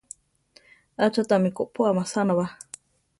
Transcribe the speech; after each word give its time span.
Acha 1.05 1.23
tami 1.29 1.49
kopóa 1.57 1.97
masana 1.99 2.33
ba? 2.39 2.45